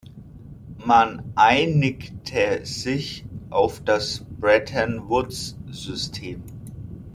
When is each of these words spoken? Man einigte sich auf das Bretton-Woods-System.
Man 0.83 1.31
einigte 1.35 2.61
sich 2.65 3.23
auf 3.51 3.81
das 3.85 4.25
Bretton-Woods-System. 4.39 6.41